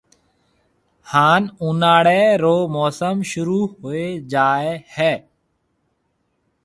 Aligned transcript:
ھان 1.11 1.43
اُوناݪيَ 1.61 2.23
رو 2.41 2.55
موسم 2.75 3.17
شروع 3.31 3.63
ھوئيَ 3.81 4.07
جائيَ 4.31 4.71
ھيََََ 4.95 5.13